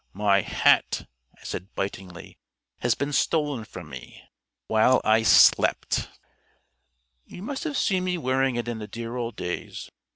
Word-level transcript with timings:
"My 0.13 0.41
hat," 0.41 1.07
I 1.39 1.43
said 1.43 1.75
bitingly, 1.75 2.35
"has 2.79 2.95
been 2.95 3.13
stolen 3.13 3.65
from 3.65 3.87
me 3.87 4.23
while 4.65 4.99
I 5.05 5.21
slept." 5.21 6.09
You 7.23 7.43
must 7.43 7.65
have 7.65 7.77
seen 7.77 8.05
me 8.05 8.17
wearing 8.17 8.55
it 8.55 8.67
in 8.67 8.79
the 8.79 8.87
dear 8.87 9.15
old 9.15 9.35
days. 9.35 9.91